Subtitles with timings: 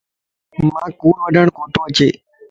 [0.67, 2.09] مانک ڪوڙ وڊاڻ ڪوتو اچي